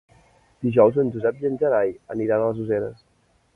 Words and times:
Dijous 0.67 0.97
en 1.03 1.11
Josep 1.17 1.45
i 1.45 1.47
en 1.51 1.61
Gerai 1.65 1.93
aniran 2.17 2.47
a 2.47 2.51
les 2.51 2.65
Useres. 2.67 3.07